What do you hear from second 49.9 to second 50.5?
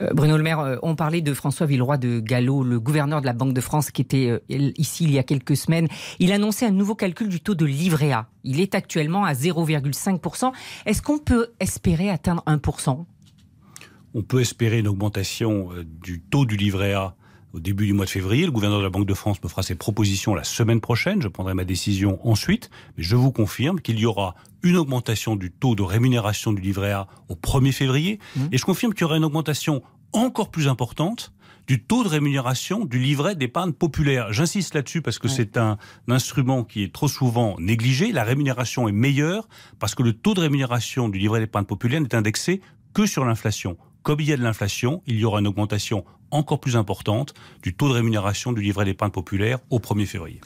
février.